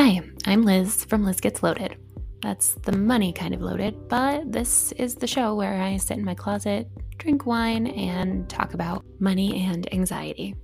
Hi, 0.00 0.20
I'm 0.46 0.62
Liz 0.62 1.04
from 1.06 1.24
Liz 1.24 1.40
Gets 1.40 1.60
Loaded. 1.60 1.96
That's 2.40 2.74
the 2.84 2.96
money 2.96 3.32
kind 3.32 3.52
of 3.52 3.60
loaded, 3.60 4.08
but 4.08 4.52
this 4.52 4.92
is 4.92 5.16
the 5.16 5.26
show 5.26 5.56
where 5.56 5.82
I 5.82 5.96
sit 5.96 6.18
in 6.18 6.24
my 6.24 6.36
closet, 6.36 6.86
drink 7.16 7.46
wine, 7.46 7.88
and 7.88 8.48
talk 8.48 8.74
about 8.74 9.04
money 9.18 9.64
and 9.64 9.92
anxiety. 9.92 10.54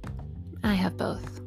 I 0.63 0.75
have 0.75 0.97
both. 0.97 1.41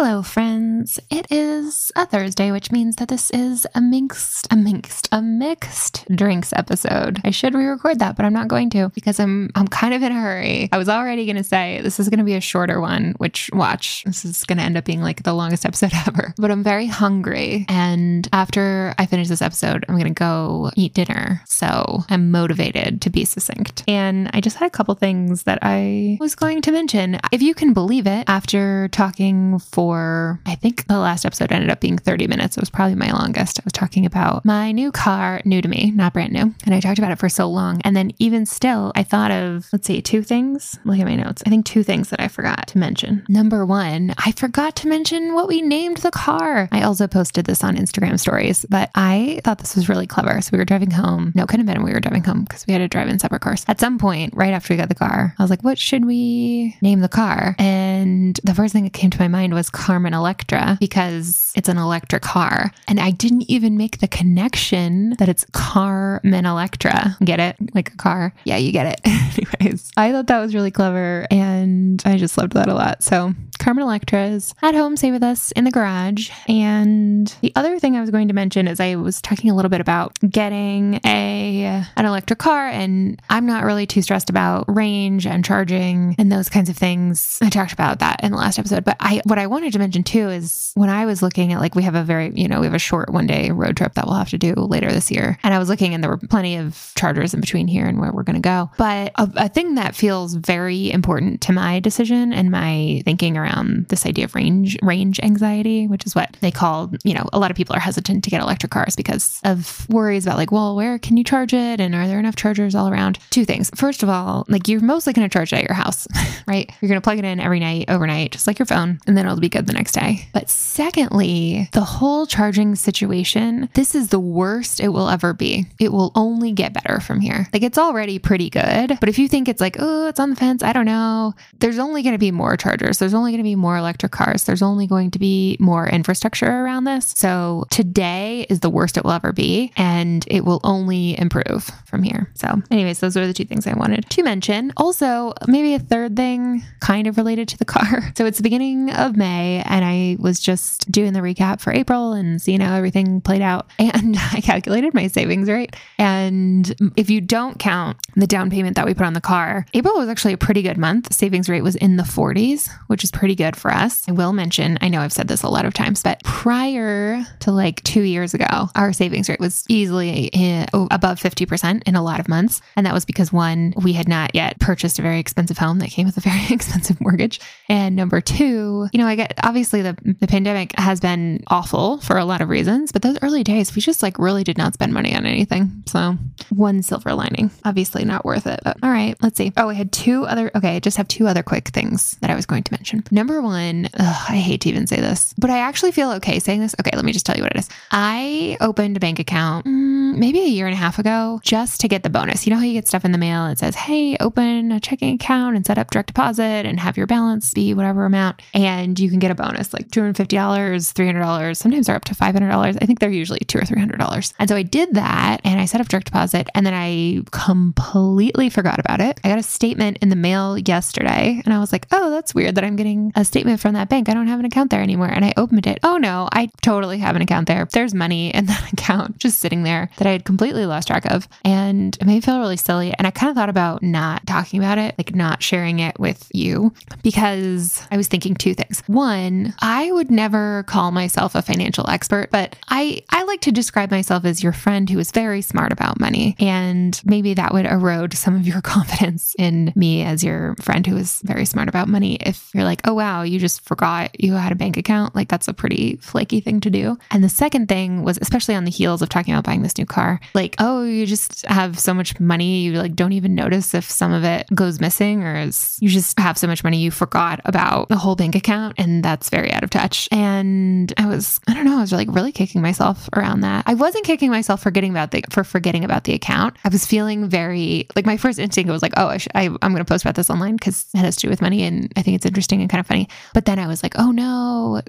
Hello, 0.00 0.22
friends. 0.22 1.00
It 1.10 1.26
is 1.28 1.90
a 1.96 2.06
Thursday, 2.06 2.52
which 2.52 2.70
means 2.70 2.94
that 2.96 3.08
this 3.08 3.32
is 3.32 3.66
a 3.74 3.80
mixed, 3.80 4.46
a 4.48 4.54
mixed, 4.54 5.08
a 5.10 5.20
mixed 5.20 6.06
drinks 6.14 6.52
episode. 6.52 7.20
I 7.24 7.32
should 7.32 7.52
re-record 7.52 7.98
that, 7.98 8.14
but 8.14 8.24
I'm 8.24 8.32
not 8.32 8.46
going 8.46 8.70
to 8.70 8.90
because 8.90 9.18
I'm 9.18 9.50
I'm 9.56 9.66
kind 9.66 9.94
of 9.94 10.04
in 10.04 10.12
a 10.12 10.20
hurry. 10.20 10.68
I 10.70 10.78
was 10.78 10.88
already 10.88 11.24
going 11.26 11.34
to 11.34 11.42
say 11.42 11.80
this 11.82 11.98
is 11.98 12.08
going 12.08 12.20
to 12.20 12.24
be 12.24 12.36
a 12.36 12.40
shorter 12.40 12.80
one, 12.80 13.16
which 13.18 13.50
watch 13.52 14.04
this 14.04 14.24
is 14.24 14.44
going 14.44 14.58
to 14.58 14.62
end 14.62 14.76
up 14.76 14.84
being 14.84 15.02
like 15.02 15.24
the 15.24 15.34
longest 15.34 15.66
episode 15.66 15.90
ever. 16.06 16.32
But 16.38 16.52
I'm 16.52 16.62
very 16.62 16.86
hungry, 16.86 17.66
and 17.68 18.28
after 18.32 18.94
I 18.98 19.06
finish 19.06 19.26
this 19.26 19.42
episode, 19.42 19.84
I'm 19.88 19.96
going 19.96 20.14
to 20.14 20.16
go 20.16 20.70
eat 20.76 20.94
dinner. 20.94 21.42
So 21.46 22.04
I'm 22.08 22.30
motivated 22.30 23.02
to 23.02 23.10
be 23.10 23.24
succinct. 23.24 23.82
And 23.88 24.30
I 24.32 24.40
just 24.40 24.58
had 24.58 24.66
a 24.68 24.70
couple 24.70 24.94
things 24.94 25.42
that 25.42 25.58
I 25.60 26.18
was 26.20 26.36
going 26.36 26.62
to 26.62 26.70
mention. 26.70 27.18
If 27.32 27.42
you 27.42 27.52
can 27.52 27.72
believe 27.72 28.06
it, 28.06 28.26
after 28.28 28.86
talking 28.92 29.58
for 29.58 29.87
for, 29.88 30.38
I 30.44 30.54
think 30.54 30.86
the 30.86 30.98
last 30.98 31.24
episode 31.24 31.50
ended 31.50 31.70
up 31.70 31.80
being 31.80 31.96
30 31.96 32.26
minutes. 32.26 32.58
It 32.58 32.60
was 32.60 32.68
probably 32.68 32.94
my 32.94 33.10
longest. 33.10 33.58
I 33.58 33.64
was 33.64 33.72
talking 33.72 34.04
about 34.04 34.44
my 34.44 34.70
new 34.70 34.92
car, 34.92 35.40
new 35.46 35.62
to 35.62 35.68
me, 35.68 35.92
not 35.92 36.12
brand 36.12 36.30
new. 36.30 36.54
And 36.66 36.74
I 36.74 36.80
talked 36.80 36.98
about 36.98 37.10
it 37.10 37.18
for 37.18 37.30
so 37.30 37.48
long. 37.48 37.80
And 37.84 37.96
then 37.96 38.12
even 38.18 38.44
still, 38.44 38.92
I 38.94 39.02
thought 39.02 39.30
of, 39.30 39.66
let's 39.72 39.86
see, 39.86 40.02
two 40.02 40.22
things. 40.22 40.78
Look 40.84 40.98
at 40.98 41.06
my 41.06 41.16
notes. 41.16 41.42
I 41.46 41.48
think 41.48 41.64
two 41.64 41.82
things 41.82 42.10
that 42.10 42.20
I 42.20 42.28
forgot 42.28 42.66
to 42.68 42.76
mention. 42.76 43.24
Number 43.30 43.64
one, 43.64 44.14
I 44.18 44.32
forgot 44.32 44.76
to 44.76 44.88
mention 44.88 45.32
what 45.32 45.48
we 45.48 45.62
named 45.62 45.98
the 45.98 46.10
car. 46.10 46.68
I 46.70 46.82
also 46.82 47.06
posted 47.06 47.46
this 47.46 47.64
on 47.64 47.74
Instagram 47.76 48.20
stories, 48.20 48.66
but 48.68 48.90
I 48.94 49.40
thought 49.42 49.56
this 49.56 49.74
was 49.74 49.88
really 49.88 50.06
clever. 50.06 50.38
So 50.42 50.50
we 50.52 50.58
were 50.58 50.66
driving 50.66 50.90
home. 50.90 51.32
No, 51.34 51.44
it 51.44 51.48
couldn't 51.48 51.66
have 51.66 51.74
been 51.74 51.82
we 51.82 51.94
were 51.94 52.00
driving 52.00 52.24
home 52.24 52.42
because 52.42 52.66
we 52.66 52.74
had 52.74 52.80
to 52.80 52.88
drive 52.88 53.08
in 53.08 53.18
separate 53.18 53.40
cars. 53.40 53.64
At 53.68 53.80
some 53.80 53.98
point, 53.98 54.34
right 54.36 54.52
after 54.52 54.74
we 54.74 54.76
got 54.76 54.90
the 54.90 54.94
car, 54.94 55.34
I 55.38 55.42
was 55.42 55.48
like, 55.48 55.64
what 55.64 55.78
should 55.78 56.04
we 56.04 56.76
name 56.82 57.00
the 57.00 57.08
car? 57.08 57.56
And 57.58 58.38
the 58.44 58.54
first 58.54 58.74
thing 58.74 58.84
that 58.84 58.92
came 58.92 59.08
to 59.08 59.18
my 59.18 59.28
mind 59.28 59.54
was 59.54 59.70
Carmen 59.78 60.12
Electra 60.12 60.76
because 60.80 61.52
it's 61.54 61.68
an 61.68 61.78
electric 61.78 62.22
car. 62.22 62.72
And 62.88 62.98
I 62.98 63.12
didn't 63.12 63.48
even 63.48 63.76
make 63.76 63.98
the 63.98 64.08
connection 64.08 65.10
that 65.18 65.28
it's 65.28 65.46
Carmen 65.52 66.44
Electra. 66.44 67.16
Get 67.24 67.38
it? 67.38 67.56
Like 67.74 67.94
a 67.94 67.96
car. 67.96 68.34
Yeah, 68.44 68.56
you 68.56 68.72
get 68.72 68.86
it. 68.86 69.00
Anyways, 69.62 69.92
I 69.96 70.10
thought 70.10 70.26
that 70.26 70.40
was 70.40 70.54
really 70.54 70.72
clever 70.72 71.26
and 71.30 72.02
I 72.04 72.16
just 72.16 72.36
loved 72.36 72.54
that 72.54 72.68
a 72.68 72.74
lot. 72.74 73.04
So 73.04 73.34
Carmen 73.58 73.84
Electra 73.84 74.26
is 74.26 74.54
at 74.62 74.74
home, 74.74 74.96
stay 74.96 75.10
with 75.10 75.22
us 75.22 75.52
in 75.52 75.64
the 75.64 75.70
garage. 75.70 76.30
And 76.48 77.34
the 77.40 77.52
other 77.54 77.78
thing 77.78 77.96
I 77.96 78.00
was 78.00 78.10
going 78.10 78.28
to 78.28 78.34
mention 78.34 78.66
is 78.66 78.80
I 78.80 78.96
was 78.96 79.22
talking 79.22 79.50
a 79.50 79.54
little 79.54 79.68
bit 79.68 79.80
about 79.80 80.18
getting 80.28 81.00
a 81.04 81.84
an 81.96 82.06
electric 82.06 82.38
car 82.38 82.66
and 82.68 83.20
I'm 83.30 83.46
not 83.46 83.64
really 83.64 83.86
too 83.86 84.02
stressed 84.02 84.30
about 84.30 84.64
range 84.68 85.26
and 85.26 85.44
charging 85.44 86.14
and 86.18 86.32
those 86.32 86.48
kinds 86.48 86.68
of 86.68 86.76
things. 86.76 87.38
I 87.42 87.48
talked 87.48 87.72
about 87.72 88.00
that 88.00 88.22
in 88.22 88.32
the 88.32 88.38
last 88.38 88.58
episode, 88.58 88.84
but 88.84 88.96
I 89.00 89.20
what 89.24 89.38
I 89.38 89.46
wanted 89.46 89.68
wanted 89.68 89.72
to 89.72 89.78
mention 89.80 90.02
too 90.04 90.28
is 90.28 90.72
when 90.76 90.88
I 90.88 91.04
was 91.04 91.20
looking 91.20 91.52
at 91.52 91.60
like 91.60 91.74
we 91.74 91.82
have 91.82 91.94
a 91.94 92.02
very, 92.02 92.32
you 92.34 92.48
know, 92.48 92.60
we 92.60 92.66
have 92.66 92.74
a 92.74 92.78
short 92.78 93.10
one 93.10 93.26
day 93.26 93.50
road 93.50 93.76
trip 93.76 93.94
that 93.94 94.06
we'll 94.06 94.14
have 94.14 94.30
to 94.30 94.38
do 94.38 94.54
later 94.54 94.90
this 94.90 95.10
year. 95.10 95.36
And 95.42 95.52
I 95.52 95.58
was 95.58 95.68
looking 95.68 95.94
and 95.94 96.02
there 96.02 96.10
were 96.10 96.16
plenty 96.16 96.56
of 96.56 96.92
chargers 96.96 97.34
in 97.34 97.40
between 97.40 97.68
here 97.68 97.84
and 97.84 97.98
where 97.98 98.12
we're 98.12 98.22
going 98.22 98.40
to 98.40 98.40
go. 98.40 98.70
But 98.78 99.12
a, 99.16 99.30
a 99.36 99.48
thing 99.48 99.74
that 99.74 99.94
feels 99.94 100.34
very 100.34 100.90
important 100.90 101.40
to 101.42 101.52
my 101.52 101.80
decision 101.80 102.32
and 102.32 102.50
my 102.50 103.02
thinking 103.04 103.36
around 103.36 103.47
this 103.88 104.06
idea 104.06 104.24
of 104.24 104.34
range 104.34 104.76
range 104.82 105.20
anxiety, 105.20 105.86
which 105.86 106.06
is 106.06 106.14
what 106.14 106.36
they 106.40 106.50
call, 106.50 106.90
you 107.04 107.14
know, 107.14 107.26
a 107.32 107.38
lot 107.38 107.50
of 107.50 107.56
people 107.56 107.76
are 107.76 107.80
hesitant 107.80 108.24
to 108.24 108.30
get 108.30 108.40
electric 108.40 108.72
cars 108.72 108.96
because 108.96 109.40
of 109.44 109.86
worries 109.90 110.24
about 110.26 110.38
like, 110.38 110.50
well, 110.50 110.74
where 110.74 110.98
can 110.98 111.16
you 111.16 111.24
charge 111.24 111.52
it 111.52 111.80
and 111.80 111.94
are 111.94 112.06
there 112.06 112.18
enough 112.18 112.36
chargers 112.36 112.74
all 112.74 112.88
around? 112.88 113.18
Two 113.30 113.44
things. 113.44 113.70
First 113.74 114.02
of 114.02 114.08
all, 114.08 114.46
like 114.48 114.66
you're 114.66 114.80
mostly 114.80 115.12
going 115.12 115.28
to 115.28 115.32
charge 115.32 115.52
it 115.52 115.56
at 115.56 115.64
your 115.64 115.74
house, 115.74 116.06
right? 116.46 116.70
You're 116.80 116.88
going 116.88 117.00
to 117.00 117.04
plug 117.04 117.18
it 117.18 117.24
in 117.24 117.38
every 117.38 117.60
night 117.60 117.86
overnight 117.88 118.32
just 118.32 118.46
like 118.46 118.58
your 118.58 118.66
phone 118.66 118.98
and 119.06 119.16
then 119.16 119.26
it'll 119.26 119.38
be 119.38 119.48
good 119.48 119.58
good 119.58 119.66
the 119.66 119.72
next 119.72 119.92
day. 119.92 120.28
But 120.32 120.48
secondly, 120.48 121.68
the 121.72 121.82
whole 121.82 122.26
charging 122.26 122.74
situation, 122.74 123.68
this 123.74 123.94
is 123.94 124.08
the 124.08 124.20
worst 124.20 124.80
it 124.80 124.88
will 124.88 125.08
ever 125.08 125.32
be. 125.32 125.66
It 125.78 125.92
will 125.92 126.12
only 126.14 126.52
get 126.52 126.72
better 126.72 127.00
from 127.00 127.20
here. 127.20 127.48
Like 127.52 127.62
it's 127.62 127.78
already 127.78 128.18
pretty 128.18 128.50
good. 128.50 128.98
But 129.00 129.08
if 129.08 129.18
you 129.18 129.28
think 129.28 129.48
it's 129.48 129.60
like, 129.60 129.76
oh, 129.78 130.08
it's 130.08 130.20
on 130.20 130.30
the 130.30 130.36
fence, 130.36 130.62
I 130.62 130.72
don't 130.72 130.86
know, 130.86 131.34
there's 131.58 131.78
only 131.78 132.02
going 132.02 132.14
to 132.14 132.18
be 132.18 132.30
more 132.30 132.56
chargers. 132.56 132.98
There's 132.98 133.14
only 133.14 133.32
going 133.38 133.44
to 133.44 133.50
be 133.50 133.54
more 133.54 133.76
electric 133.76 134.10
cars. 134.10 134.44
There's 134.44 134.62
only 134.62 134.86
going 134.86 135.12
to 135.12 135.18
be 135.18 135.56
more 135.60 135.88
infrastructure 135.88 136.50
around 136.50 136.84
this. 136.84 137.14
So 137.16 137.66
today 137.70 138.46
is 138.50 138.60
the 138.60 138.70
worst 138.70 138.96
it 138.96 139.04
will 139.04 139.12
ever 139.12 139.32
be. 139.32 139.72
And 139.76 140.24
it 140.28 140.44
will 140.44 140.60
only 140.64 141.18
improve 141.18 141.70
from 141.86 142.02
here. 142.02 142.30
So, 142.34 142.60
anyways, 142.70 142.98
those 142.98 143.16
are 143.16 143.26
the 143.26 143.32
two 143.32 143.44
things 143.44 143.66
I 143.66 143.74
wanted 143.74 144.10
to 144.10 144.22
mention. 144.22 144.72
Also, 144.76 145.34
maybe 145.46 145.74
a 145.74 145.78
third 145.78 146.16
thing 146.16 146.64
kind 146.80 147.06
of 147.06 147.16
related 147.16 147.48
to 147.48 147.58
the 147.58 147.64
car. 147.64 148.12
So 148.18 148.26
it's 148.26 148.38
the 148.38 148.42
beginning 148.42 148.90
of 148.90 149.16
May 149.16 149.62
and 149.64 149.84
I 149.84 150.16
was 150.18 150.40
just 150.40 150.90
doing 150.90 151.12
the 151.12 151.20
recap 151.20 151.60
for 151.60 151.72
April 151.72 152.14
and 152.14 152.42
seeing 152.42 152.60
how 152.60 152.74
everything 152.74 153.20
played 153.20 153.42
out. 153.42 153.70
And 153.78 154.16
I 154.32 154.40
calculated 154.40 154.92
my 154.94 155.06
savings 155.06 155.48
rate. 155.48 155.76
And 155.98 156.92
if 156.96 157.10
you 157.10 157.20
don't 157.20 157.58
count 157.58 157.98
the 158.16 158.26
down 158.26 158.50
payment 158.50 158.74
that 158.76 158.86
we 158.86 158.94
put 158.94 159.06
on 159.06 159.12
the 159.12 159.20
car, 159.20 159.66
April 159.72 159.94
was 159.96 160.08
actually 160.08 160.32
a 160.32 160.38
pretty 160.38 160.62
good 160.62 160.78
month. 160.78 161.12
Savings 161.12 161.48
rate 161.48 161.62
was 161.62 161.76
in 161.76 161.96
the 161.96 162.02
40s, 162.02 162.68
which 162.88 163.04
is 163.04 163.10
pretty 163.10 163.27
good 163.34 163.56
for 163.56 163.72
us. 163.72 164.08
I 164.08 164.12
will 164.12 164.32
mention, 164.32 164.78
I 164.80 164.88
know 164.88 165.00
I've 165.00 165.12
said 165.12 165.28
this 165.28 165.42
a 165.42 165.48
lot 165.48 165.64
of 165.64 165.74
times, 165.74 166.02
but 166.02 166.22
prior 166.22 167.24
to 167.40 167.50
like 167.52 167.82
two 167.84 168.02
years 168.02 168.34
ago, 168.34 168.68
our 168.74 168.92
savings 168.92 169.28
rate 169.28 169.40
was 169.40 169.64
easily 169.68 170.30
eh, 170.32 170.66
above 170.72 171.20
50% 171.20 171.82
in 171.86 171.96
a 171.96 172.02
lot 172.02 172.20
of 172.20 172.28
months. 172.28 172.60
And 172.76 172.86
that 172.86 172.94
was 172.94 173.04
because 173.04 173.32
one, 173.32 173.74
we 173.76 173.92
had 173.92 174.08
not 174.08 174.34
yet 174.34 174.58
purchased 174.60 174.98
a 174.98 175.02
very 175.02 175.18
expensive 175.18 175.58
home 175.58 175.78
that 175.80 175.90
came 175.90 176.06
with 176.06 176.16
a 176.16 176.20
very 176.20 176.46
expensive 176.50 177.00
mortgage. 177.00 177.40
And 177.68 177.96
number 177.96 178.20
two, 178.20 178.88
you 178.92 178.98
know, 178.98 179.06
I 179.06 179.14
get 179.14 179.34
obviously 179.42 179.82
the, 179.82 179.96
the 180.20 180.26
pandemic 180.26 180.78
has 180.78 181.00
been 181.00 181.42
awful 181.48 181.98
for 181.98 182.18
a 182.18 182.24
lot 182.24 182.40
of 182.40 182.48
reasons, 182.48 182.92
but 182.92 183.02
those 183.02 183.18
early 183.22 183.44
days, 183.44 183.74
we 183.74 183.82
just 183.82 184.02
like 184.02 184.18
really 184.18 184.44
did 184.44 184.58
not 184.58 184.74
spend 184.74 184.92
money 184.92 185.14
on 185.14 185.26
anything. 185.26 185.82
So 185.86 186.16
one 186.50 186.82
silver 186.82 187.14
lining, 187.14 187.50
obviously 187.64 188.04
not 188.04 188.24
worth 188.24 188.46
it. 188.46 188.60
But 188.64 188.78
all 188.82 188.90
right, 188.90 189.16
let's 189.22 189.36
see. 189.36 189.52
Oh, 189.56 189.68
I 189.68 189.74
had 189.74 189.92
two 189.92 190.24
other, 190.24 190.50
okay, 190.54 190.76
I 190.76 190.80
just 190.80 190.96
have 190.96 191.08
two 191.08 191.26
other 191.26 191.42
quick 191.42 191.68
things 191.68 192.16
that 192.20 192.30
I 192.30 192.34
was 192.34 192.46
going 192.46 192.62
to 192.64 192.72
mention. 192.72 193.04
Number 193.10 193.40
one, 193.42 193.88
ugh, 193.98 194.26
I 194.28 194.36
hate 194.36 194.62
to 194.62 194.68
even 194.68 194.86
say 194.86 194.96
this, 194.96 195.34
but 195.38 195.50
I 195.50 195.58
actually 195.58 195.92
feel 195.92 196.10
okay 196.12 196.38
saying 196.38 196.60
this. 196.60 196.74
Okay, 196.80 196.90
let 196.94 197.04
me 197.04 197.12
just 197.12 197.26
tell 197.26 197.36
you 197.36 197.42
what 197.42 197.52
it 197.52 197.58
is. 197.58 197.68
I 197.90 198.56
opened 198.60 198.96
a 198.96 199.00
bank 199.00 199.18
account 199.18 199.66
mm, 199.66 200.16
maybe 200.16 200.40
a 200.40 200.46
year 200.46 200.66
and 200.66 200.74
a 200.74 200.78
half 200.78 200.98
ago 200.98 201.40
just 201.42 201.80
to 201.80 201.88
get 201.88 202.02
the 202.02 202.10
bonus. 202.10 202.46
You 202.46 202.52
know 202.52 202.58
how 202.58 202.64
you 202.64 202.72
get 202.72 202.88
stuff 202.88 203.04
in 203.04 203.12
the 203.12 203.18
mail? 203.18 203.46
It 203.46 203.58
says, 203.58 203.74
hey, 203.74 204.16
open 204.18 204.72
a 204.72 204.80
checking 204.80 205.14
account 205.14 205.56
and 205.56 205.66
set 205.66 205.78
up 205.78 205.90
direct 205.90 206.08
deposit 206.08 206.66
and 206.66 206.80
have 206.80 206.96
your 206.96 207.06
balance 207.06 207.52
be 207.54 207.74
whatever 207.74 208.04
amount. 208.04 208.42
And 208.54 208.98
you 208.98 209.10
can 209.10 209.18
get 209.18 209.30
a 209.30 209.34
bonus 209.34 209.72
like 209.72 209.88
$250, 209.88 210.14
$300. 210.14 211.56
Sometimes 211.56 211.86
they're 211.86 211.96
up 211.96 212.04
to 212.04 212.14
$500. 212.14 212.78
I 212.80 212.86
think 212.86 213.00
they're 213.00 213.10
usually 213.10 213.40
two 213.40 213.58
or 213.58 213.62
$300. 213.62 214.32
And 214.38 214.48
so 214.48 214.56
I 214.56 214.62
did 214.62 214.94
that 214.94 215.40
and 215.44 215.60
I 215.60 215.64
set 215.64 215.80
up 215.80 215.88
direct 215.88 216.06
deposit 216.06 216.27
and 216.34 216.66
then 216.66 216.74
I 216.74 217.22
completely 217.30 218.50
forgot 218.50 218.78
about 218.78 219.00
it. 219.00 219.20
I 219.24 219.28
got 219.28 219.38
a 219.38 219.42
statement 219.42 219.98
in 220.00 220.08
the 220.08 220.16
mail 220.16 220.58
yesterday 220.58 221.42
and 221.44 221.52
I 221.52 221.58
was 221.58 221.72
like, 221.72 221.86
oh, 221.92 222.10
that's 222.10 222.34
weird 222.34 222.54
that 222.54 222.64
I'm 222.64 222.76
getting 222.76 223.12
a 223.14 223.24
statement 223.24 223.60
from 223.60 223.74
that 223.74 223.88
bank. 223.88 224.08
I 224.08 224.14
don't 224.14 224.26
have 224.26 224.40
an 224.40 224.46
account 224.46 224.70
there 224.70 224.82
anymore. 224.82 225.08
And 225.08 225.24
I 225.24 225.32
opened 225.36 225.66
it. 225.66 225.78
Oh 225.82 225.96
no, 225.96 226.28
I 226.32 226.50
totally 226.62 226.98
have 226.98 227.16
an 227.16 227.22
account 227.22 227.48
there. 227.48 227.66
There's 227.70 227.94
money 227.94 228.34
in 228.34 228.46
that 228.46 228.72
account 228.72 229.18
just 229.18 229.38
sitting 229.38 229.62
there 229.62 229.90
that 229.98 230.06
I 230.06 230.12
had 230.12 230.24
completely 230.24 230.66
lost 230.66 230.88
track 230.88 231.06
of. 231.06 231.28
And 231.44 231.96
it 231.96 232.06
made 232.06 232.14
me 232.14 232.20
feel 232.20 232.40
really 232.40 232.56
silly. 232.56 232.94
And 232.96 233.06
I 233.06 233.10
kind 233.10 233.30
of 233.30 233.36
thought 233.36 233.48
about 233.48 233.82
not 233.82 234.26
talking 234.26 234.58
about 234.60 234.78
it, 234.78 234.94
like 234.98 235.14
not 235.14 235.42
sharing 235.42 235.80
it 235.80 235.98
with 235.98 236.28
you 236.32 236.72
because 237.02 237.82
I 237.90 237.96
was 237.96 238.08
thinking 238.08 238.34
two 238.34 238.54
things. 238.54 238.82
One, 238.86 239.08
one, 239.08 239.54
I 239.60 239.90
would 239.90 240.10
never 240.10 240.64
call 240.64 240.90
myself 240.90 241.34
a 241.34 241.42
financial 241.42 241.88
expert, 241.88 242.30
but 242.30 242.56
I, 242.68 243.02
I 243.10 243.24
like 243.24 243.40
to 243.42 243.52
describe 243.52 243.90
myself 243.90 244.24
as 244.24 244.42
your 244.42 244.52
friend 244.52 244.88
who 244.88 244.98
is 244.98 245.10
very 245.10 245.42
smart 245.42 245.72
about 245.72 245.98
money. 245.98 246.17
And 246.38 247.00
maybe 247.04 247.34
that 247.34 247.52
would 247.52 247.66
erode 247.66 248.14
some 248.14 248.34
of 248.34 248.46
your 248.46 248.60
confidence 248.68 249.34
in 249.38 249.72
me 249.76 250.02
as 250.02 250.24
your 250.24 250.54
friend 250.60 250.86
who 250.86 250.96
is 250.96 251.20
very 251.24 251.44
smart 251.44 251.68
about 251.68 251.88
money. 251.88 252.16
If 252.16 252.50
you're 252.54 252.64
like, 252.64 252.80
oh, 252.84 252.94
wow, 252.94 253.22
you 253.22 253.38
just 253.38 253.60
forgot 253.62 254.20
you 254.22 254.34
had 254.34 254.52
a 254.52 254.56
bank 254.56 254.76
account. 254.76 255.14
Like 255.14 255.28
that's 255.28 255.48
a 255.48 255.54
pretty 255.54 255.96
flaky 255.96 256.40
thing 256.40 256.60
to 256.60 256.70
do. 256.70 256.98
And 257.10 257.22
the 257.22 257.28
second 257.28 257.68
thing 257.68 258.02
was, 258.02 258.18
especially 258.20 258.54
on 258.54 258.64
the 258.64 258.70
heels 258.70 259.02
of 259.02 259.08
talking 259.08 259.34
about 259.34 259.44
buying 259.44 259.62
this 259.62 259.78
new 259.78 259.86
car, 259.86 260.20
like, 260.34 260.54
oh, 260.58 260.84
you 260.84 261.06
just 261.06 261.46
have 261.46 261.78
so 261.78 261.94
much 261.94 262.18
money, 262.20 262.62
you 262.62 262.72
like 262.72 262.94
don't 262.94 263.12
even 263.12 263.34
notice 263.34 263.74
if 263.74 263.88
some 263.90 264.12
of 264.12 264.24
it 264.24 264.46
goes 264.54 264.80
missing 264.80 265.22
or 265.22 265.36
is 265.36 265.78
you 265.80 265.88
just 265.88 266.18
have 266.18 266.38
so 266.38 266.46
much 266.46 266.64
money 266.64 266.78
you 266.78 266.90
forgot 266.90 267.40
about 267.44 267.88
the 267.88 267.96
whole 267.96 268.16
bank 268.16 268.34
account. 268.34 268.74
And 268.78 269.02
that's 269.02 269.30
very 269.30 269.52
out 269.52 269.64
of 269.64 269.70
touch. 269.70 270.08
And 270.12 270.92
I 270.96 271.06
was, 271.06 271.40
I 271.46 271.54
don't 271.54 271.64
know, 271.64 271.78
I 271.78 271.80
was 271.80 271.92
like 271.92 272.08
really 272.10 272.32
kicking 272.32 272.62
myself 272.62 273.08
around 273.14 273.40
that. 273.40 273.64
I 273.66 273.74
wasn't 273.74 274.04
kicking 274.04 274.30
myself 274.30 274.62
for 274.62 274.70
getting 274.70 274.90
about 274.90 275.10
the 275.10 275.24
for 275.30 275.44
forgetting 275.44 275.84
about 275.84 276.04
the 276.04 276.07
account. 276.14 276.56
I 276.64 276.68
was 276.68 276.86
feeling 276.86 277.28
very 277.28 277.86
like 277.96 278.06
my 278.06 278.16
first 278.16 278.38
instinct 278.38 278.70
was 278.70 278.82
like, 278.82 278.94
oh, 278.96 279.08
I 279.08 279.16
should, 279.18 279.32
I, 279.34 279.46
I'm 279.46 279.72
going 279.72 279.76
to 279.76 279.84
post 279.84 280.04
about 280.04 280.14
this 280.14 280.30
online 280.30 280.56
because 280.56 280.86
it 280.94 280.98
has 280.98 281.16
to 281.16 281.22
do 281.22 281.30
with 281.30 281.42
money 281.42 281.62
and 281.62 281.92
I 281.96 282.02
think 282.02 282.16
it's 282.16 282.26
interesting 282.26 282.60
and 282.60 282.70
kind 282.70 282.80
of 282.80 282.86
funny. 282.86 283.08
But 283.34 283.44
then 283.44 283.58
I 283.58 283.66
was 283.66 283.82
like, 283.82 283.98
oh 283.98 284.10
no, 284.10 284.80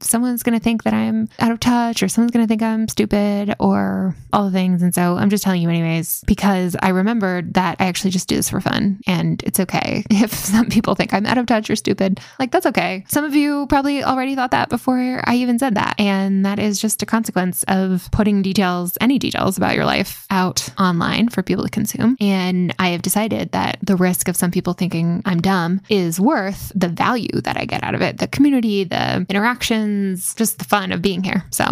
someone's 0.00 0.42
going 0.42 0.58
to 0.58 0.62
think 0.62 0.84
that 0.84 0.94
I'm 0.94 1.28
out 1.38 1.52
of 1.52 1.60
touch 1.60 2.02
or 2.02 2.08
someone's 2.08 2.32
going 2.32 2.44
to 2.44 2.48
think 2.48 2.62
I'm 2.62 2.88
stupid 2.88 3.54
or 3.58 4.14
all 4.32 4.46
the 4.46 4.50
things. 4.50 4.82
And 4.82 4.94
so 4.94 5.16
I'm 5.16 5.30
just 5.30 5.44
telling 5.44 5.62
you 5.62 5.68
anyways 5.68 6.22
because 6.26 6.76
I 6.82 6.90
remembered 6.90 7.54
that 7.54 7.76
I 7.80 7.86
actually 7.86 8.10
just 8.10 8.28
do 8.28 8.36
this 8.36 8.50
for 8.50 8.60
fun 8.60 9.00
and 9.06 9.42
it's 9.44 9.60
okay 9.60 10.04
if 10.10 10.32
some 10.32 10.68
people 10.68 10.94
think 10.94 11.12
I'm 11.12 11.26
out 11.26 11.38
of 11.38 11.46
touch 11.46 11.70
or 11.70 11.76
stupid. 11.76 12.20
Like 12.38 12.50
that's 12.50 12.66
okay. 12.66 13.04
Some 13.08 13.24
of 13.24 13.34
you 13.34 13.66
probably 13.68 14.04
already 14.04 14.34
thought 14.34 14.50
that 14.52 14.68
before 14.68 15.22
I 15.24 15.36
even 15.36 15.58
said 15.58 15.74
that. 15.74 15.94
And 15.98 16.44
that 16.46 16.58
is 16.58 16.80
just 16.80 17.02
a 17.02 17.06
consequence 17.06 17.64
of 17.68 18.08
putting 18.12 18.42
details, 18.42 18.96
any 19.00 19.18
details 19.18 19.56
about 19.56 19.74
your 19.74 19.84
life 19.84 20.26
out 20.30 20.61
online 20.78 21.28
for 21.28 21.42
people 21.42 21.64
to 21.64 21.70
consume. 21.70 22.16
And 22.20 22.74
I 22.78 22.88
have 22.88 23.02
decided 23.02 23.52
that 23.52 23.78
the 23.82 23.96
risk 23.96 24.28
of 24.28 24.36
some 24.36 24.50
people 24.50 24.72
thinking 24.72 25.22
I'm 25.24 25.40
dumb 25.40 25.80
is 25.88 26.20
worth 26.20 26.72
the 26.74 26.88
value 26.88 27.40
that 27.42 27.56
I 27.56 27.64
get 27.64 27.82
out 27.82 27.94
of 27.94 28.02
it 28.02 28.18
the 28.18 28.28
community, 28.28 28.84
the 28.84 29.26
interactions, 29.28 30.34
just 30.34 30.58
the 30.58 30.64
fun 30.64 30.92
of 30.92 31.02
being 31.02 31.22
here. 31.22 31.44
So 31.50 31.64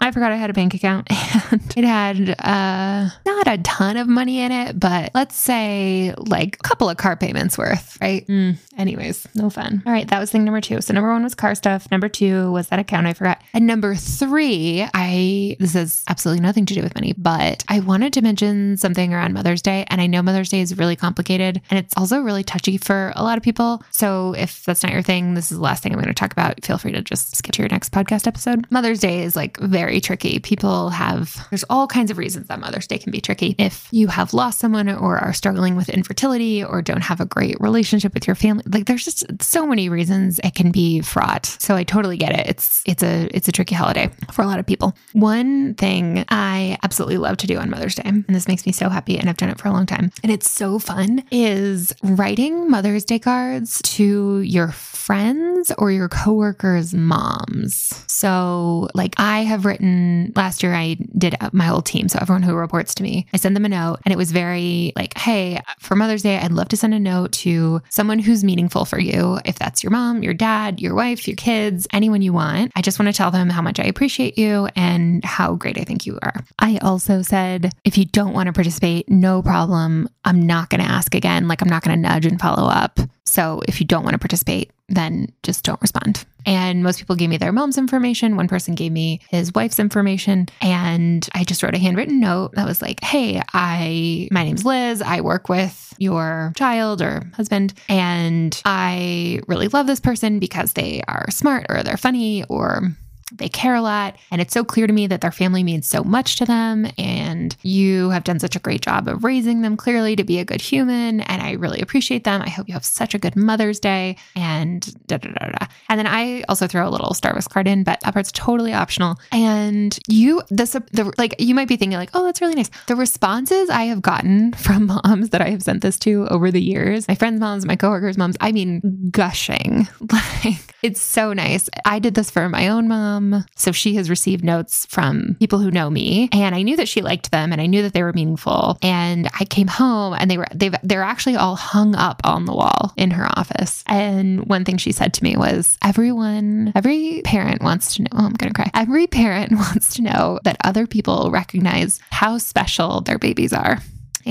I 0.00 0.10
forgot 0.12 0.32
I 0.32 0.36
had 0.36 0.50
a 0.50 0.54
bank 0.54 0.74
account 0.74 1.08
and 1.50 1.74
it 1.76 1.84
had 1.84 2.30
uh, 2.40 3.10
not 3.26 3.46
a 3.46 3.58
ton 3.58 3.96
of 3.96 4.08
money 4.08 4.40
in 4.40 4.50
it, 4.50 4.78
but 4.78 5.10
let's 5.14 5.36
say 5.36 6.14
like 6.16 6.56
a 6.56 6.62
couple 6.62 6.88
of 6.88 6.96
car 6.96 7.16
payments 7.16 7.58
worth, 7.58 7.98
right? 8.00 8.26
Mm. 8.26 8.56
Anyways, 8.78 9.28
no 9.34 9.50
fun. 9.50 9.82
All 9.84 9.92
right, 9.92 10.08
that 10.08 10.18
was 10.18 10.30
thing 10.30 10.44
number 10.44 10.60
two. 10.60 10.80
So 10.80 10.94
number 10.94 11.12
one 11.12 11.22
was 11.22 11.34
car 11.34 11.54
stuff. 11.54 11.90
Number 11.90 12.08
two 12.08 12.50
was 12.50 12.68
that 12.68 12.78
account 12.78 13.06
I 13.06 13.12
forgot. 13.12 13.42
And 13.52 13.66
number 13.66 13.94
three, 13.94 14.86
I 14.94 15.56
this 15.60 15.74
has 15.74 16.02
absolutely 16.08 16.40
nothing 16.40 16.64
to 16.66 16.74
do 16.74 16.82
with 16.82 16.94
money, 16.94 17.14
but 17.18 17.64
I 17.68 17.80
wanted 17.80 18.14
to 18.14 18.22
mention 18.22 18.78
something 18.78 19.12
around 19.12 19.34
Mother's 19.34 19.60
Day. 19.60 19.84
And 19.88 20.00
I 20.00 20.06
know 20.06 20.22
Mother's 20.22 20.48
Day 20.48 20.60
is 20.60 20.78
really 20.78 20.96
complicated 20.96 21.60
and 21.68 21.78
it's 21.78 21.94
also 21.96 22.20
really 22.20 22.42
touchy 22.42 22.78
for 22.78 23.12
a 23.16 23.22
lot 23.22 23.36
of 23.36 23.44
people. 23.44 23.82
So 23.90 24.34
if 24.34 24.64
that's 24.64 24.82
not 24.82 24.92
your 24.92 25.02
thing, 25.02 25.34
this 25.34 25.52
is 25.52 25.58
the 25.58 25.64
last 25.64 25.82
thing 25.82 25.92
I'm 25.92 25.98
going 25.98 26.08
to 26.08 26.14
talk 26.14 26.32
about. 26.32 26.64
Feel 26.64 26.78
free 26.78 26.92
to 26.92 27.02
just 27.02 27.36
skip 27.36 27.52
to 27.54 27.62
your 27.62 27.68
next 27.68 27.92
podcast 27.92 28.26
episode. 28.26 28.66
Mother's 28.70 29.00
Day 29.00 29.22
is 29.22 29.36
like 29.36 29.58
very 29.58 29.89
very 29.90 30.00
tricky. 30.00 30.38
People 30.38 30.90
have, 30.90 31.44
there's 31.50 31.64
all 31.68 31.88
kinds 31.88 32.12
of 32.12 32.18
reasons 32.18 32.46
that 32.46 32.60
Mother's 32.60 32.86
Day 32.86 32.96
can 32.96 33.10
be 33.10 33.20
tricky. 33.20 33.56
If 33.58 33.88
you 33.90 34.06
have 34.06 34.32
lost 34.32 34.60
someone 34.60 34.88
or 34.88 35.18
are 35.18 35.32
struggling 35.32 35.74
with 35.74 35.88
infertility 35.88 36.62
or 36.62 36.80
don't 36.80 37.00
have 37.00 37.20
a 37.20 37.24
great 37.24 37.60
relationship 37.60 38.14
with 38.14 38.28
your 38.28 38.36
family, 38.36 38.62
like 38.68 38.86
there's 38.86 39.04
just 39.04 39.24
so 39.42 39.66
many 39.66 39.88
reasons 39.88 40.38
it 40.44 40.54
can 40.54 40.70
be 40.70 41.00
fraught. 41.00 41.44
So 41.44 41.74
I 41.74 41.82
totally 41.82 42.16
get 42.16 42.38
it. 42.38 42.46
It's, 42.46 42.84
it's 42.86 43.02
a, 43.02 43.28
it's 43.34 43.48
a 43.48 43.52
tricky 43.52 43.74
holiday 43.74 44.08
for 44.30 44.42
a 44.42 44.46
lot 44.46 44.60
of 44.60 44.66
people. 44.66 44.96
One 45.12 45.74
thing 45.74 46.24
I 46.28 46.78
absolutely 46.84 47.18
love 47.18 47.38
to 47.38 47.48
do 47.48 47.58
on 47.58 47.68
Mother's 47.68 47.96
Day, 47.96 48.04
and 48.04 48.24
this 48.28 48.46
makes 48.46 48.66
me 48.66 48.70
so 48.70 48.90
happy, 48.90 49.18
and 49.18 49.28
I've 49.28 49.38
done 49.38 49.50
it 49.50 49.58
for 49.58 49.66
a 49.66 49.72
long 49.72 49.86
time, 49.86 50.12
and 50.22 50.30
it's 50.30 50.48
so 50.48 50.78
fun, 50.78 51.24
is 51.32 51.92
writing 52.04 52.70
Mother's 52.70 53.04
Day 53.04 53.18
cards 53.18 53.82
to 53.82 54.40
your 54.42 54.68
friends 54.68 55.72
or 55.78 55.90
your 55.90 56.08
coworkers' 56.08 56.94
moms. 56.94 58.04
So, 58.06 58.88
like, 58.94 59.14
I 59.16 59.40
have 59.40 59.64
written 59.64 59.79
written 59.80 60.32
last 60.36 60.62
year, 60.62 60.74
I 60.74 60.96
did 61.16 61.36
my 61.52 61.64
whole 61.64 61.82
team. 61.82 62.08
So 62.08 62.18
everyone 62.20 62.42
who 62.42 62.54
reports 62.54 62.94
to 62.96 63.02
me, 63.02 63.26
I 63.32 63.36
send 63.36 63.56
them 63.56 63.64
a 63.64 63.68
note 63.68 63.98
and 64.04 64.12
it 64.12 64.16
was 64.16 64.32
very 64.32 64.92
like, 64.96 65.16
Hey, 65.16 65.60
for 65.78 65.96
Mother's 65.96 66.22
Day, 66.22 66.38
I'd 66.38 66.52
love 66.52 66.68
to 66.68 66.76
send 66.76 66.94
a 66.94 67.00
note 67.00 67.32
to 67.32 67.82
someone 67.88 68.18
who's 68.18 68.44
meaningful 68.44 68.84
for 68.84 68.98
you. 68.98 69.38
If 69.44 69.58
that's 69.58 69.82
your 69.82 69.90
mom, 69.90 70.22
your 70.22 70.34
dad, 70.34 70.80
your 70.80 70.94
wife, 70.94 71.26
your 71.26 71.36
kids, 71.36 71.86
anyone 71.92 72.22
you 72.22 72.32
want. 72.32 72.72
I 72.76 72.82
just 72.82 72.98
want 72.98 73.08
to 73.08 73.16
tell 73.16 73.30
them 73.30 73.48
how 73.48 73.62
much 73.62 73.80
I 73.80 73.84
appreciate 73.84 74.38
you 74.38 74.68
and 74.76 75.24
how 75.24 75.54
great 75.54 75.78
I 75.78 75.84
think 75.84 76.06
you 76.06 76.18
are. 76.22 76.44
I 76.58 76.78
also 76.78 77.22
said, 77.22 77.72
if 77.84 77.96
you 77.96 78.04
don't 78.04 78.34
want 78.34 78.46
to 78.48 78.52
participate, 78.52 79.08
no 79.08 79.42
problem. 79.42 80.08
I'm 80.24 80.42
not 80.46 80.70
going 80.70 80.82
to 80.82 80.90
ask 80.90 81.14
again. 81.14 81.48
Like, 81.48 81.62
I'm 81.62 81.68
not 81.68 81.82
going 81.82 81.96
to 81.96 82.08
nudge 82.08 82.26
and 82.26 82.40
follow 82.40 82.68
up. 82.68 83.00
So 83.24 83.62
if 83.66 83.80
you 83.80 83.86
don't 83.86 84.04
want 84.04 84.14
to 84.14 84.18
participate, 84.18 84.70
then 84.88 85.32
just 85.42 85.64
don't 85.64 85.80
respond. 85.80 86.24
And 86.46 86.82
most 86.82 86.98
people 86.98 87.16
gave 87.16 87.30
me 87.30 87.36
their 87.36 87.52
mom's 87.52 87.78
information. 87.78 88.36
One 88.36 88.48
person 88.48 88.74
gave 88.74 88.92
me 88.92 89.20
his 89.28 89.52
wife's 89.54 89.78
information. 89.78 90.46
And 90.60 91.28
I 91.34 91.44
just 91.44 91.62
wrote 91.62 91.74
a 91.74 91.78
handwritten 91.78 92.20
note 92.20 92.52
that 92.52 92.66
was 92.66 92.82
like, 92.82 93.02
Hey, 93.02 93.42
I, 93.52 94.28
my 94.30 94.44
name's 94.44 94.64
Liz. 94.64 95.02
I 95.02 95.20
work 95.20 95.48
with 95.48 95.94
your 95.98 96.52
child 96.56 97.02
or 97.02 97.22
husband. 97.34 97.74
And 97.88 98.60
I 98.64 99.40
really 99.46 99.68
love 99.68 99.86
this 99.86 100.00
person 100.00 100.38
because 100.38 100.72
they 100.72 101.02
are 101.06 101.30
smart 101.30 101.66
or 101.68 101.82
they're 101.82 101.96
funny 101.96 102.44
or 102.44 102.90
they 103.32 103.48
care 103.48 103.74
a 103.74 103.82
lot. 103.82 104.16
And 104.30 104.40
it's 104.40 104.52
so 104.52 104.64
clear 104.64 104.86
to 104.86 104.92
me 104.92 105.06
that 105.06 105.20
their 105.20 105.32
family 105.32 105.62
means 105.62 105.86
so 105.86 106.02
much 106.02 106.36
to 106.36 106.44
them. 106.44 106.86
And 106.98 107.56
you 107.62 108.10
have 108.10 108.24
done 108.24 108.38
such 108.38 108.56
a 108.56 108.60
great 108.60 108.82
job 108.82 109.08
of 109.08 109.24
raising 109.24 109.62
them 109.62 109.76
clearly 109.76 110.16
to 110.16 110.24
be 110.24 110.38
a 110.38 110.44
good 110.44 110.60
human. 110.60 111.20
And 111.22 111.42
I 111.42 111.52
really 111.52 111.80
appreciate 111.80 112.24
them. 112.24 112.42
I 112.42 112.48
hope 112.48 112.68
you 112.68 112.74
have 112.74 112.84
such 112.84 113.14
a 113.14 113.18
good 113.18 113.36
Mother's 113.36 113.80
Day. 113.80 114.16
And 114.34 114.82
da 115.06 115.18
da 115.18 115.30
da 115.30 115.46
da. 115.50 115.66
And 115.88 115.98
then 115.98 116.06
I 116.06 116.42
also 116.48 116.66
throw 116.66 116.88
a 116.88 116.90
little 116.90 117.10
Starbucks 117.10 117.48
card 117.48 117.68
in, 117.68 117.84
but 117.84 118.00
that 118.00 118.14
part's 118.14 118.32
totally 118.32 118.72
optional. 118.72 119.18
And 119.32 119.98
you, 120.08 120.42
this, 120.50 120.72
the, 120.72 121.12
like, 121.18 121.36
you 121.38 121.54
might 121.54 121.68
be 121.68 121.76
thinking, 121.76 121.98
like, 121.98 122.10
oh, 122.14 122.24
that's 122.24 122.40
really 122.40 122.54
nice. 122.54 122.70
The 122.86 122.96
responses 122.96 123.70
I 123.70 123.84
have 123.84 124.02
gotten 124.02 124.52
from 124.54 124.86
moms 124.86 125.30
that 125.30 125.40
I 125.40 125.50
have 125.50 125.62
sent 125.62 125.82
this 125.82 125.98
to 126.00 126.26
over 126.28 126.50
the 126.50 126.62
years, 126.62 127.08
my 127.08 127.14
friends' 127.14 127.40
moms, 127.40 127.66
my 127.66 127.76
coworkers' 127.76 128.18
moms, 128.18 128.36
I 128.40 128.52
mean, 128.52 129.10
gushing. 129.10 129.88
Like, 130.44 130.74
it's 130.82 131.00
so 131.00 131.32
nice. 131.32 131.68
I 131.84 131.98
did 131.98 132.14
this 132.14 132.30
for 132.30 132.48
my 132.48 132.68
own 132.68 132.88
mom 132.88 133.19
so 133.54 133.72
she 133.72 133.94
has 133.94 134.10
received 134.10 134.44
notes 134.44 134.86
from 134.86 135.36
people 135.38 135.58
who 135.58 135.70
know 135.70 135.90
me 135.90 136.28
and 136.32 136.54
I 136.54 136.62
knew 136.62 136.76
that 136.76 136.88
she 136.88 137.02
liked 137.02 137.30
them 137.30 137.52
and 137.52 137.60
I 137.60 137.66
knew 137.66 137.82
that 137.82 137.92
they 137.92 138.02
were 138.02 138.12
meaningful. 138.12 138.78
And 138.82 139.28
I 139.38 139.44
came 139.44 139.68
home 139.68 140.14
and 140.18 140.30
they 140.30 140.38
were 140.38 140.46
they 140.54 140.70
they're 140.82 141.02
actually 141.02 141.36
all 141.36 141.56
hung 141.56 141.94
up 141.94 142.20
on 142.24 142.44
the 142.44 142.54
wall 142.54 142.92
in 142.96 143.10
her 143.12 143.26
office. 143.38 143.84
And 143.86 144.46
one 144.46 144.64
thing 144.64 144.76
she 144.76 144.92
said 144.92 145.14
to 145.14 145.24
me 145.24 145.36
was 145.36 145.78
everyone 145.82 146.72
every 146.74 147.22
parent 147.24 147.62
wants 147.62 147.94
to 147.96 148.02
know, 148.02 148.08
oh, 148.12 148.26
I'm 148.26 148.36
to 148.36 148.52
cry. 148.52 148.70
Every 148.74 149.06
parent 149.06 149.52
wants 149.56 149.94
to 149.96 150.02
know 150.02 150.40
that 150.44 150.56
other 150.64 150.86
people 150.86 151.30
recognize 151.30 152.00
how 152.10 152.38
special 152.38 153.00
their 153.00 153.18
babies 153.18 153.52
are. 153.52 153.78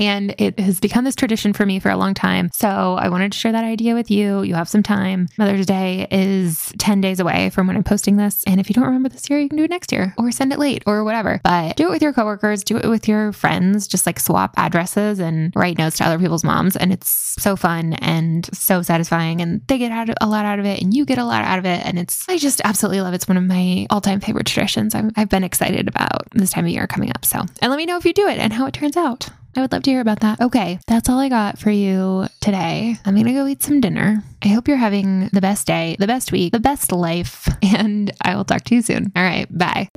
And 0.00 0.34
it 0.38 0.58
has 0.58 0.80
become 0.80 1.04
this 1.04 1.14
tradition 1.14 1.52
for 1.52 1.66
me 1.66 1.78
for 1.78 1.90
a 1.90 1.96
long 1.96 2.14
time. 2.14 2.50
So 2.54 2.68
I 2.98 3.10
wanted 3.10 3.32
to 3.32 3.38
share 3.38 3.52
that 3.52 3.64
idea 3.64 3.94
with 3.94 4.10
you. 4.10 4.42
You 4.42 4.54
have 4.54 4.68
some 4.68 4.82
time. 4.82 5.28
Mother's 5.36 5.66
Day 5.66 6.08
is 6.10 6.72
10 6.78 7.02
days 7.02 7.20
away 7.20 7.50
from 7.50 7.66
when 7.66 7.76
I'm 7.76 7.84
posting 7.84 8.16
this. 8.16 8.42
And 8.46 8.58
if 8.58 8.70
you 8.70 8.74
don't 8.74 8.86
remember 8.86 9.10
this 9.10 9.28
year, 9.28 9.38
you 9.38 9.48
can 9.48 9.58
do 9.58 9.64
it 9.64 9.70
next 9.70 9.92
year 9.92 10.14
or 10.16 10.32
send 10.32 10.52
it 10.54 10.58
late 10.58 10.82
or 10.86 11.04
whatever. 11.04 11.40
But 11.44 11.76
do 11.76 11.86
it 11.86 11.90
with 11.90 12.02
your 12.02 12.14
coworkers, 12.14 12.64
do 12.64 12.78
it 12.78 12.88
with 12.88 13.06
your 13.06 13.32
friends, 13.32 13.86
just 13.86 14.06
like 14.06 14.18
swap 14.18 14.54
addresses 14.56 15.18
and 15.18 15.52
write 15.54 15.76
notes 15.76 15.98
to 15.98 16.04
other 16.04 16.18
people's 16.18 16.44
moms. 16.44 16.76
And 16.76 16.92
it's 16.92 17.10
so 17.10 17.54
fun 17.54 17.92
and 17.94 18.48
so 18.54 18.80
satisfying. 18.80 19.42
And 19.42 19.60
they 19.66 19.76
get 19.76 19.90
a 20.20 20.26
lot 20.26 20.46
out 20.46 20.58
of 20.58 20.64
it 20.64 20.80
and 20.80 20.94
you 20.94 21.04
get 21.04 21.18
a 21.18 21.24
lot 21.24 21.44
out 21.44 21.58
of 21.58 21.66
it. 21.66 21.84
And 21.84 21.98
it's, 21.98 22.26
I 22.26 22.38
just 22.38 22.62
absolutely 22.64 23.02
love 23.02 23.12
it. 23.12 23.16
It's 23.16 23.28
one 23.28 23.36
of 23.36 23.44
my 23.44 23.86
all 23.90 24.00
time 24.00 24.20
favorite 24.20 24.46
traditions. 24.46 24.94
i 24.94 25.02
I've 25.16 25.28
been 25.28 25.44
excited 25.44 25.88
about 25.88 26.30
this 26.32 26.52
time 26.52 26.64
of 26.64 26.70
year 26.70 26.86
coming 26.86 27.10
up. 27.10 27.26
So, 27.26 27.40
and 27.40 27.70
let 27.70 27.76
me 27.76 27.84
know 27.84 27.98
if 27.98 28.06
you 28.06 28.14
do 28.14 28.26
it 28.28 28.38
and 28.38 28.52
how 28.52 28.66
it 28.66 28.72
turns 28.72 28.96
out. 28.96 29.28
I 29.56 29.60
would 29.60 29.72
love 29.72 29.82
to 29.82 29.90
hear 29.90 30.00
about 30.00 30.20
that. 30.20 30.40
Okay, 30.40 30.78
that's 30.86 31.08
all 31.08 31.18
I 31.18 31.28
got 31.28 31.58
for 31.58 31.70
you 31.70 32.26
today. 32.40 32.96
I'm 33.04 33.14
going 33.14 33.26
to 33.26 33.32
go 33.32 33.46
eat 33.48 33.62
some 33.62 33.80
dinner. 33.80 34.22
I 34.42 34.48
hope 34.48 34.68
you're 34.68 34.76
having 34.76 35.28
the 35.32 35.40
best 35.40 35.66
day, 35.66 35.96
the 35.98 36.06
best 36.06 36.30
week, 36.30 36.52
the 36.52 36.60
best 36.60 36.92
life, 36.92 37.48
and 37.62 38.12
I 38.22 38.36
will 38.36 38.44
talk 38.44 38.62
to 38.64 38.76
you 38.76 38.82
soon. 38.82 39.10
All 39.16 39.22
right, 39.22 39.46
bye. 39.50 39.88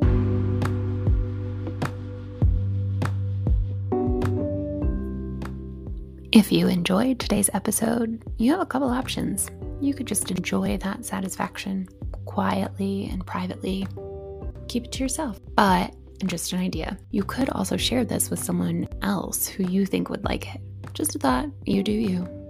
If 6.31 6.51
you 6.51 6.67
enjoyed 6.67 7.19
today's 7.19 7.51
episode, 7.53 8.23
you 8.37 8.51
have 8.51 8.59
a 8.59 8.65
couple 8.65 8.89
options. 8.89 9.51
You 9.79 9.93
could 9.93 10.07
just 10.07 10.31
enjoy 10.31 10.77
that 10.77 11.05
satisfaction 11.05 11.87
quietly 12.25 13.07
and 13.11 13.23
privately. 13.23 13.85
Keep 14.67 14.85
it 14.85 14.91
to 14.93 15.03
yourself. 15.03 15.39
But 15.55 15.93
and 15.93 16.02
just 16.27 16.53
an 16.53 16.59
idea. 16.59 16.97
You 17.11 17.23
could 17.23 17.49
also 17.49 17.77
share 17.77 18.05
this 18.05 18.29
with 18.29 18.43
someone 18.43 18.87
else 19.01 19.47
who 19.47 19.63
you 19.63 19.85
think 19.85 20.09
would 20.09 20.23
like 20.23 20.53
it. 20.55 20.61
Just 20.93 21.15
a 21.15 21.19
thought, 21.19 21.47
you 21.65 21.83
do 21.83 21.91
you. 21.91 22.42